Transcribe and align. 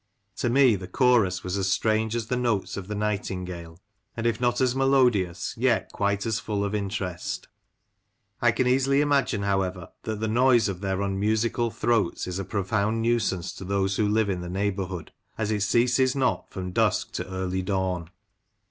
To 0.37 0.49
me 0.49 0.75
the 0.75 0.87
chorus 0.87 1.43
was 1.43 1.59
as 1.59 1.69
strange 1.71 2.15
as 2.15 2.25
the 2.25 2.35
notes 2.35 2.75
of 2.75 2.87
the 2.87 2.95
nightingale, 2.95 3.79
and, 4.17 4.25
if 4.25 4.41
not 4.41 4.59
as 4.59 4.75
melodious, 4.75 5.53
yet 5.55 5.91
quite 5.91 6.25
as 6.25 6.39
full 6.39 6.65
of 6.65 6.73
interest 6.73 7.47
I 8.41 8.51
can 8.51 8.65
easily 8.65 9.01
imagine, 9.01 9.43
however, 9.43 9.89
that 10.01 10.19
the 10.19 10.27
noise 10.27 10.67
of 10.67 10.81
their 10.81 11.03
unmusical 11.03 11.69
throats 11.69 12.25
is 12.25 12.39
a 12.39 12.43
profound 12.43 13.03
nuisance 13.03 13.53
to 13.53 13.63
those 13.63 13.97
who 13.97 14.07
live 14.07 14.31
in 14.31 14.41
the 14.41 14.49
neighbourhood, 14.49 15.11
as 15.37 15.51
it 15.51 15.61
ceases 15.61 16.15
not 16.15 16.49
from 16.49 16.71
dusk 16.71 17.11
to 17.11 17.29
early 17.31 17.61
dawn." 17.61 18.09